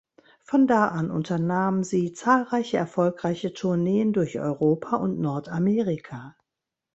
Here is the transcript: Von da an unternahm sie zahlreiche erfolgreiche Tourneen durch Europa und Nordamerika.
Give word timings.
Von 0.41 0.65
da 0.65 0.87
an 0.87 1.11
unternahm 1.11 1.83
sie 1.83 2.11
zahlreiche 2.11 2.75
erfolgreiche 2.75 3.53
Tourneen 3.53 4.13
durch 4.13 4.39
Europa 4.39 4.95
und 4.95 5.19
Nordamerika. 5.19 6.35